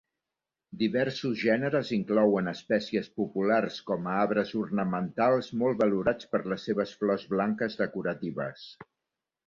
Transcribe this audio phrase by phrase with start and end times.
[0.77, 7.31] Diversos gèneres inclouen espècies populars com a arbres ornamentals molt valorats per les seves flors
[7.37, 8.71] blanques decoratives.